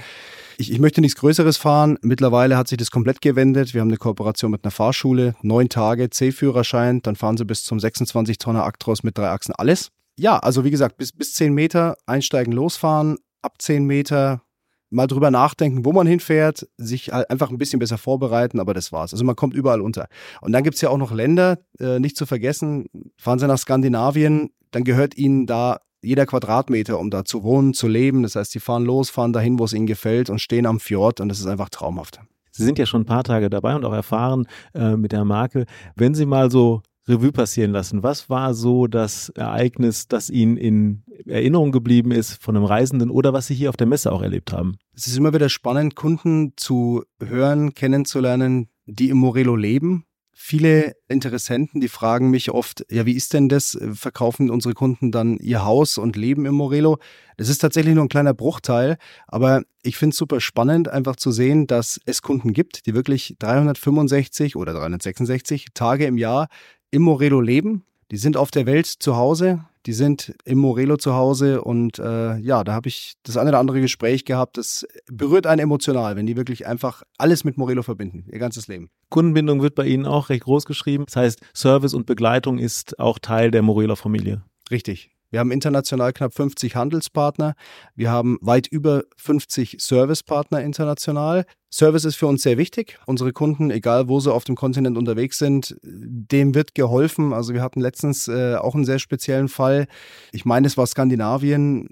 Ich, 0.57 0.71
ich 0.71 0.79
möchte 0.79 0.99
nichts 0.99 1.19
Größeres 1.19 1.57
fahren. 1.57 1.97
Mittlerweile 2.01 2.57
hat 2.57 2.67
sich 2.67 2.77
das 2.77 2.91
komplett 2.91 3.21
gewendet. 3.21 3.73
Wir 3.73 3.81
haben 3.81 3.87
eine 3.87 3.97
Kooperation 3.97 4.51
mit 4.51 4.63
einer 4.63 4.71
Fahrschule, 4.71 5.35
neun 5.41 5.69
Tage 5.69 6.09
C-Führerschein, 6.09 7.01
dann 7.01 7.15
fahren 7.15 7.37
sie 7.37 7.45
bis 7.45 7.63
zum 7.63 7.79
26 7.79 8.37
Tonner 8.37 8.63
Actros 8.63 9.03
mit 9.03 9.17
drei 9.17 9.29
Achsen 9.29 9.53
alles 9.55 9.91
ja, 10.17 10.39
also 10.39 10.63
wie 10.63 10.71
gesagt, 10.71 10.97
bis, 10.97 11.11
bis 11.11 11.33
10 11.33 11.53
Meter 11.53 11.95
einsteigen, 12.05 12.53
losfahren, 12.53 13.17
ab 13.41 13.55
10 13.59 13.85
Meter 13.85 14.41
mal 14.89 15.07
drüber 15.07 15.31
nachdenken, 15.31 15.85
wo 15.85 15.91
man 15.91 16.07
hinfährt, 16.07 16.67
sich 16.77 17.13
einfach 17.13 17.49
ein 17.49 17.57
bisschen 17.57 17.79
besser 17.79 17.97
vorbereiten, 17.97 18.59
aber 18.59 18.73
das 18.73 18.91
war's. 18.91 19.13
Also 19.13 19.25
man 19.25 19.35
kommt 19.35 19.53
überall 19.53 19.81
unter. 19.81 20.07
Und 20.41 20.53
dann 20.53 20.63
gibt's 20.63 20.81
ja 20.81 20.89
auch 20.89 20.97
noch 20.97 21.11
Länder, 21.11 21.59
äh, 21.79 21.99
nicht 21.99 22.15
zu 22.15 22.25
vergessen, 22.25 22.85
fahren 23.17 23.39
Sie 23.39 23.47
nach 23.47 23.57
Skandinavien, 23.57 24.49
dann 24.71 24.83
gehört 24.83 25.17
Ihnen 25.17 25.45
da 25.45 25.79
jeder 26.01 26.25
Quadratmeter, 26.25 26.99
um 26.99 27.09
da 27.09 27.25
zu 27.25 27.43
wohnen, 27.43 27.73
zu 27.73 27.87
leben. 27.87 28.23
Das 28.23 28.35
heißt, 28.35 28.51
Sie 28.51 28.59
fahren 28.59 28.85
los, 28.85 29.09
fahren 29.09 29.33
dahin, 29.33 29.59
wo 29.59 29.65
es 29.65 29.73
Ihnen 29.73 29.87
gefällt 29.87 30.29
und 30.29 30.39
stehen 30.39 30.65
am 30.65 30.79
Fjord 30.79 31.19
und 31.19 31.29
das 31.29 31.39
ist 31.39 31.47
einfach 31.47 31.69
traumhaft. 31.69 32.19
Sie 32.51 32.63
sind 32.63 32.79
ja 32.79 32.85
schon 32.85 33.01
ein 33.01 33.05
paar 33.05 33.23
Tage 33.23 33.49
dabei 33.49 33.75
und 33.75 33.85
auch 33.85 33.93
erfahren 33.93 34.47
äh, 34.73 34.95
mit 34.95 35.11
der 35.11 35.25
Marke. 35.25 35.65
Wenn 35.95 36.15
Sie 36.15 36.25
mal 36.25 36.49
so 36.49 36.81
Revue 37.07 37.31
passieren 37.31 37.71
lassen. 37.71 38.03
Was 38.03 38.29
war 38.29 38.53
so 38.53 38.87
das 38.87 39.29
Ereignis, 39.29 40.07
das 40.07 40.29
Ihnen 40.29 40.57
in 40.57 41.03
Erinnerung 41.25 41.71
geblieben 41.71 42.11
ist 42.11 42.41
von 42.41 42.55
einem 42.55 42.65
Reisenden 42.65 43.09
oder 43.09 43.33
was 43.33 43.47
Sie 43.47 43.55
hier 43.55 43.69
auf 43.69 43.77
der 43.77 43.87
Messe 43.87 44.11
auch 44.11 44.21
erlebt 44.21 44.51
haben? 44.51 44.77
Es 44.93 45.07
ist 45.07 45.17
immer 45.17 45.33
wieder 45.33 45.49
spannend, 45.49 45.95
Kunden 45.95 46.53
zu 46.57 47.03
hören, 47.23 47.73
kennenzulernen, 47.73 48.69
die 48.85 49.09
im 49.09 49.17
Morello 49.17 49.55
leben. 49.55 50.03
Viele 50.39 50.93
Interessenten, 51.07 51.81
die 51.81 51.87
fragen 51.87 52.29
mich 52.29 52.51
oft, 52.51 52.85
ja, 52.91 53.07
wie 53.07 53.15
ist 53.15 53.33
denn 53.33 53.49
das? 53.49 53.75
Verkaufen 53.93 54.51
unsere 54.51 54.75
Kunden 54.75 55.11
dann 55.11 55.37
ihr 55.37 55.65
Haus 55.65 55.97
und 55.97 56.15
leben 56.15 56.45
im 56.45 56.53
Morello? 56.53 56.99
Das 57.37 57.49
ist 57.49 57.57
tatsächlich 57.57 57.95
nur 57.95 58.05
ein 58.05 58.09
kleiner 58.09 58.35
Bruchteil, 58.35 58.97
aber 59.25 59.63
ich 59.81 59.97
finde 59.97 60.11
es 60.11 60.17
super 60.17 60.39
spannend, 60.39 60.89
einfach 60.89 61.15
zu 61.15 61.31
sehen, 61.31 61.65
dass 61.65 61.99
es 62.05 62.21
Kunden 62.21 62.53
gibt, 62.53 62.85
die 62.85 62.93
wirklich 62.93 63.35
365 63.39 64.55
oder 64.55 64.73
366 64.73 65.69
Tage 65.73 66.05
im 66.05 66.19
Jahr 66.19 66.49
im 66.91 67.01
Morelo 67.01 67.41
leben. 67.41 67.83
Die 68.11 68.17
sind 68.17 68.37
auf 68.37 68.51
der 68.51 68.65
Welt 68.65 68.85
zu 68.85 69.17
Hause, 69.17 69.65
die 69.85 69.93
sind 69.93 70.33
im 70.45 70.59
Morelo 70.59 70.97
zu 70.97 71.13
Hause 71.13 71.61
und 71.61 71.99
äh, 71.99 72.37
ja, 72.37 72.63
da 72.63 72.73
habe 72.73 72.87
ich 72.87 73.15
das 73.23 73.37
eine 73.37 73.49
oder 73.49 73.59
andere 73.59 73.81
Gespräch 73.81 74.25
gehabt. 74.25 74.57
Das 74.57 74.87
berührt 75.11 75.47
einen 75.47 75.61
emotional, 75.61 76.15
wenn 76.15 76.25
die 76.25 76.37
wirklich 76.37 76.67
einfach 76.67 77.03
alles 77.17 77.43
mit 77.43 77.57
Morelo 77.57 77.83
verbinden, 77.83 78.25
ihr 78.31 78.39
ganzes 78.39 78.67
Leben. 78.67 78.89
Kundenbindung 79.09 79.61
wird 79.61 79.75
bei 79.75 79.85
Ihnen 79.85 80.05
auch 80.05 80.29
recht 80.29 80.43
groß 80.43 80.65
geschrieben. 80.65 81.05
Das 81.05 81.15
heißt, 81.15 81.41
Service 81.53 81.93
und 81.93 82.05
Begleitung 82.05 82.59
ist 82.59 82.99
auch 82.99 83.19
Teil 83.19 83.51
der 83.51 83.61
Morelo-Familie. 83.61 84.43
Richtig. 84.69 85.16
Wir 85.29 85.39
haben 85.39 85.51
international 85.51 86.13
knapp 86.13 86.33
50 86.33 86.75
Handelspartner. 86.75 87.55
Wir 87.95 88.11
haben 88.11 88.37
weit 88.41 88.67
über 88.67 89.03
50 89.17 89.77
Servicepartner 89.79 90.61
international. 90.61 91.45
Service 91.69 92.05
ist 92.05 92.15
für 92.15 92.27
uns 92.27 92.43
sehr 92.43 92.57
wichtig. 92.57 92.97
Unsere 93.05 93.33
Kunden, 93.33 93.69
egal 93.69 94.07
wo 94.07 94.19
sie 94.19 94.33
auf 94.33 94.45
dem 94.45 94.55
Kontinent 94.55 94.97
unterwegs 94.97 95.37
sind, 95.37 95.75
dem 95.83 96.55
wird 96.55 96.75
geholfen. 96.75 97.33
Also 97.33 97.53
wir 97.53 97.61
hatten 97.61 97.81
letztens 97.81 98.27
äh, 98.27 98.55
auch 98.55 98.75
einen 98.75 98.85
sehr 98.85 98.99
speziellen 98.99 99.49
Fall. 99.49 99.87
Ich 100.31 100.45
meine, 100.45 100.67
es 100.67 100.77
war 100.77 100.87
Skandinavien, 100.87 101.89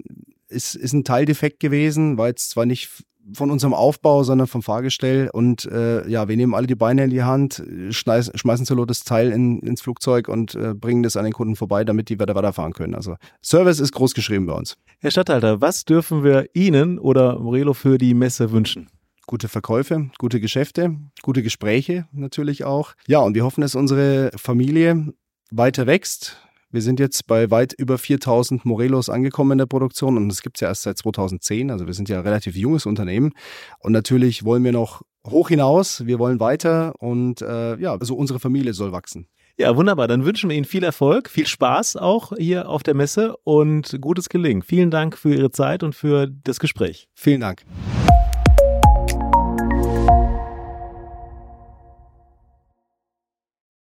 ist, 0.48 0.74
ist 0.74 0.92
ein 0.94 1.04
Teildefekt 1.04 1.60
gewesen, 1.60 2.16
war 2.16 2.28
jetzt 2.28 2.50
zwar 2.50 2.64
nicht 2.64 3.04
von 3.32 3.50
unserem 3.50 3.74
Aufbau, 3.74 4.22
sondern 4.22 4.46
vom 4.46 4.62
Fahrgestell. 4.62 5.30
Und 5.32 5.64
äh, 5.66 6.08
ja, 6.08 6.28
wir 6.28 6.36
nehmen 6.36 6.54
alle 6.54 6.66
die 6.66 6.74
Beine 6.74 7.04
in 7.04 7.10
die 7.10 7.22
Hand, 7.22 7.62
schmeiß, 7.90 8.32
schmeißen 8.34 8.66
zur 8.66 8.76
Not 8.76 8.90
das 8.90 9.04
Teil 9.04 9.32
in, 9.32 9.60
ins 9.60 9.82
Flugzeug 9.82 10.28
und 10.28 10.54
äh, 10.54 10.74
bringen 10.74 11.02
das 11.02 11.16
an 11.16 11.24
den 11.24 11.32
Kunden 11.32 11.56
vorbei, 11.56 11.84
damit 11.84 12.08
die 12.08 12.18
weiter 12.18 12.34
weiterfahren 12.34 12.72
können. 12.72 12.94
Also 12.94 13.16
Service 13.42 13.80
ist 13.80 13.92
groß 13.92 14.14
geschrieben 14.14 14.46
bei 14.46 14.54
uns. 14.54 14.76
Herr 15.00 15.10
Stadthalter, 15.10 15.60
was 15.60 15.84
dürfen 15.84 16.24
wir 16.24 16.48
Ihnen 16.54 16.98
oder 16.98 17.38
Morelo 17.38 17.74
für 17.74 17.98
die 17.98 18.14
Messe 18.14 18.50
wünschen? 18.52 18.88
gute 19.26 19.48
Verkäufe, 19.48 20.08
gute 20.18 20.40
Geschäfte, 20.40 20.96
gute 21.22 21.42
Gespräche 21.42 22.06
natürlich 22.12 22.62
auch. 22.62 22.92
Ja, 23.08 23.18
und 23.18 23.34
wir 23.34 23.44
hoffen, 23.44 23.60
dass 23.60 23.74
unsere 23.74 24.30
Familie 24.36 25.12
weiter 25.50 25.86
wächst, 25.86 26.36
wir 26.76 26.82
sind 26.82 27.00
jetzt 27.00 27.26
bei 27.26 27.50
weit 27.50 27.72
über 27.72 27.96
4000 27.96 28.66
Morelos 28.66 29.08
angekommen 29.08 29.52
in 29.52 29.58
der 29.58 29.64
Produktion 29.64 30.18
und 30.18 30.30
es 30.30 30.42
gibt 30.42 30.58
es 30.58 30.60
ja 30.60 30.68
erst 30.68 30.82
seit 30.82 30.98
2010. 30.98 31.70
Also 31.70 31.86
wir 31.86 31.94
sind 31.94 32.10
ja 32.10 32.18
ein 32.18 32.22
relativ 32.22 32.54
junges 32.54 32.84
Unternehmen 32.84 33.32
und 33.78 33.92
natürlich 33.92 34.44
wollen 34.44 34.62
wir 34.62 34.72
noch 34.72 35.00
hoch 35.26 35.48
hinaus. 35.48 36.04
Wir 36.04 36.18
wollen 36.18 36.38
weiter 36.38 36.92
und 36.98 37.40
äh, 37.40 37.78
ja, 37.78 37.94
also 37.94 38.14
unsere 38.14 38.40
Familie 38.40 38.74
soll 38.74 38.92
wachsen. 38.92 39.26
Ja, 39.56 39.74
wunderbar. 39.74 40.06
Dann 40.06 40.26
wünschen 40.26 40.50
wir 40.50 40.56
Ihnen 40.58 40.66
viel 40.66 40.84
Erfolg, 40.84 41.30
viel 41.30 41.46
Spaß 41.46 41.96
auch 41.96 42.34
hier 42.36 42.68
auf 42.68 42.82
der 42.82 42.92
Messe 42.92 43.36
und 43.42 43.96
gutes 44.02 44.28
Gelingen. 44.28 44.60
Vielen 44.60 44.90
Dank 44.90 45.16
für 45.16 45.34
Ihre 45.34 45.50
Zeit 45.50 45.82
und 45.82 45.94
für 45.94 46.26
das 46.26 46.60
Gespräch. 46.60 47.08
Vielen 47.14 47.40
Dank. 47.40 47.64